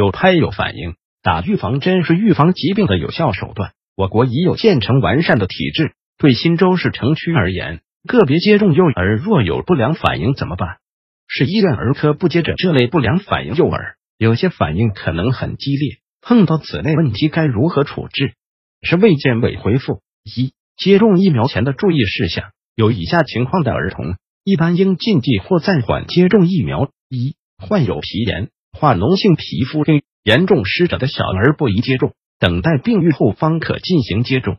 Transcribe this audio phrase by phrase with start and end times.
[0.00, 3.72] 有拍有反应，打预防针是预防疾病的有效手段。
[3.94, 5.92] 我国已有建成完善的体制。
[6.16, 10.78] 对新州市城区而言，个别接种幼儿若有不良反应怎么办？
[11.26, 13.96] 市医院儿科不接诊这类不良反应幼儿。
[14.16, 18.32] 有些反应可能很激烈，碰到此类问题该如何处置？
[18.80, 34.56] 是卫健委回复：一、接种疫苗前的注意事项，有以下情况的儿童，一般应禁忌或暂缓接种疫苗：一、患有皮炎、化脓性皮肤病、严重湿疹的小儿不宜接种，等待病愈后方可进行接种；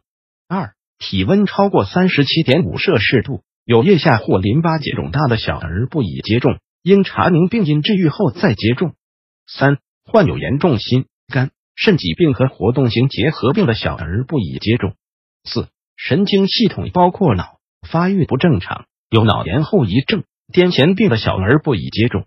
[0.47, 8.93] 二、体温超过三十七点五摄氏度、有腋下或淋巴结肿大的小儿不宜接种，应查明病因治愈后再接种。
[9.47, 14.93] 三、患有严重心肝肾疾病和活动型结核病的小儿不宜接种。
[15.43, 22.25] 四、神经系统包括脑发育不正常、有脑炎后遗症、癫痫病的小儿不宜接种。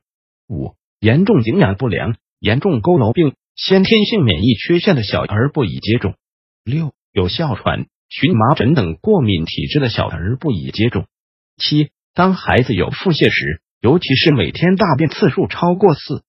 [0.49, 0.75] 五、
[1.05, 6.15] 严重营养不良、严重佝偻病、先天性免疫缺陷的小儿不宜接种。
[6.65, 11.05] 六、有哮喘、荨麻疹等过敏体质的小儿不宜接种。
[11.59, 16.23] 七、当孩子有腹泻时，尤其是每天大便次数超过四。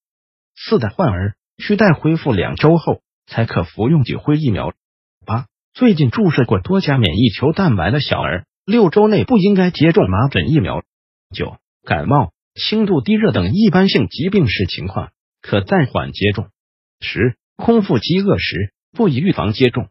[0.58, 4.74] 四的患儿需待恢复两周后才可服用几辉疫苗。
[5.26, 10.84] 八、最近注射过多价免疫球蛋白的小儿，六周内不应该接种麻疹疫苗。
[11.34, 15.12] 九、感冒、轻度低热等一般性疾病时情况
[15.42, 16.48] 可暂缓接种。
[17.02, 19.90] 十、空腹饥饿时不宜预防接种。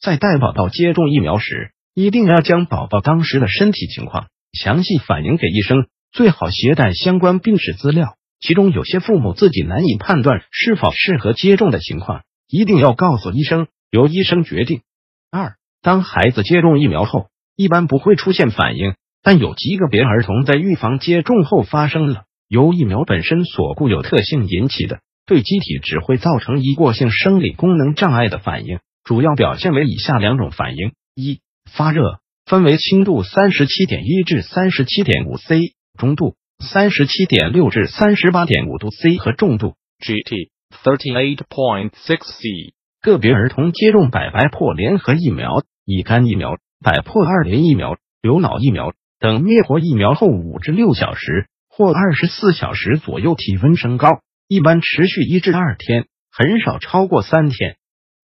[0.00, 8.16] 在带宝宝接种疫苗时，一定要将宝宝当时的身体情况详细反映给医生，最好携带相关病史资料。
[8.40, 14.82] 其中有些父母自己难以判断是否适合接种的情况，一定要告诉医生，由医生决定。
[15.30, 18.94] 二，当孩子接种疫苗后，一般不会出现反应，
[19.24, 31.40] 但有极个别儿童在预防接种后发生了由疫苗本身所固有特性引起的对机体只会造成一过性生理功能障碍的反应，主要表现为以下两种反应：一，
[31.72, 36.36] 发热，分为轻度三十七点一至三十七点五 C，中度。
[36.60, 40.50] 三十七点六至三十八点五度 C 和重度 GT
[40.84, 42.74] thirty eight point six C。
[43.02, 48.92] 个别儿童接种百白破联合疫苗、乙肝疫苗、百破二联疫苗、流脑疫苗
[49.24, 57.76] 等灭活疫苗后五至六小时或二十四小时左右体温升高，一般持续一至二天，很少超过三天。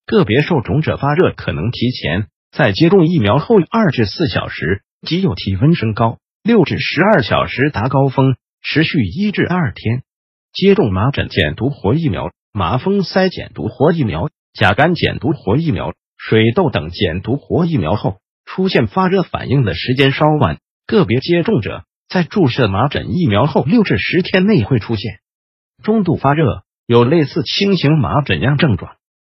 [0.05, 6.19] 个别受种者发热可能提前，在接种疫苗后二至四小时即有体温升高。
[6.43, 10.03] 六至十二小时达高峰，持续一至二天。
[10.53, 20.59] 接种麻疹减毒活疫苗、麻风腮减毒活疫苗、甲肝减毒活疫苗、水痘等减毒活疫苗后，出现发热反应的时间稍晚。
[20.91, 25.21] 个别接种者在注射麻疹疫苗后六至十天内会出现
[25.85, 28.97] 中度发热，有类似轻型麻疹样症状。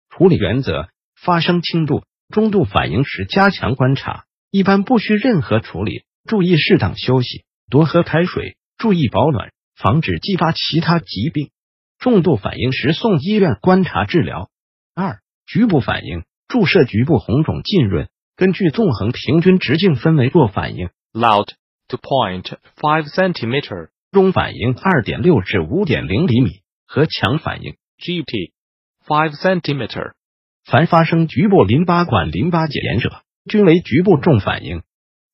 [0.09, 6.05] 处理原则：发生轻度、中度反应时加强观察，一般不需任何处理。
[6.27, 11.51] 注意适当休息，多喝开水，注意保暖，防止激发其他疾病。
[11.99, 14.49] 重度反应时送医院观察治疗。
[14.95, 21.47] 二、局部反应，注射局部红肿浸润，根据纵横平均直径分为弱反应 （loud
[21.87, 28.51] to point five centimeter）、中反应二点六至五点零厘米和强反应 （GT
[29.05, 30.13] five centimeter）。
[30.65, 34.81] 凡发生局部淋巴管淋巴结炎者，均为局部重反应。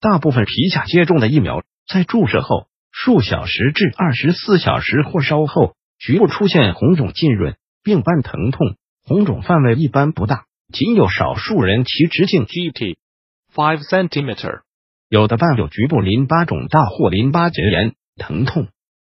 [0.01, 12.98] 大部分皮下接种的疫苗，在注射后数小时至二十四小时或稍后，局部出现红肿浸润，并伴疼痛，红肿范围一般不大，仅有少数人其直径 GT
[13.53, 14.62] five centimeter，
[15.09, 18.67] 有的伴有局部淋巴肿大或淋巴结炎，疼痛。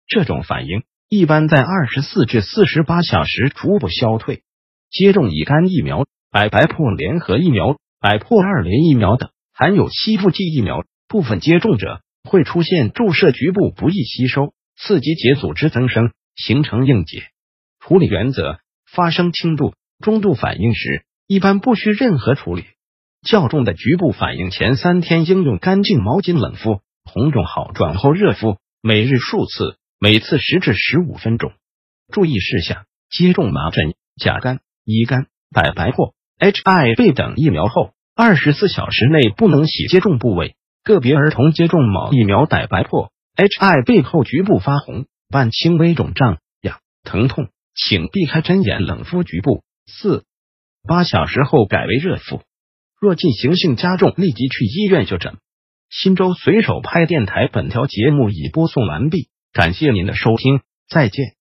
[0.06, 4.42] 这种反应一般在二十四至四十八小时逐步消退。
[4.90, 9.28] 接种乙肝疫苗、百白破联合疫苗、百破二联疫苗等。
[9.52, 17.24] 含有吸附剂疫苗，部分接种者会出现注射局部不易吸收，刺激结组织增生，形成硬结。
[17.80, 18.60] 处理原则：
[18.90, 22.62] 发生轻度、中度反应时，一般不需任何处理；
[23.22, 31.52] 较重的局部反应前三天应用干净毛巾冷敷，红肿好转后热敷，每日数次，每次十至十五分钟。
[32.12, 40.56] 注意事项：接种麻疹、甲肝、乙肝、百白破、HIV 等疫苗后，二十四小时内不能洗接种部位。
[40.82, 49.62] 个别儿童接种某疫苗百白破、HIV 后局部发红、伴轻微肿胀、痒、疼痛，请避开针眼冷敷局部。
[49.86, 50.24] 四
[50.88, 52.42] 八小时后改为热敷。
[53.02, 55.38] 若进行性加重，立即去医院就诊。
[55.90, 61.34] 新州随手拍电台本条节目已播送完毕，感谢您的收听，再见。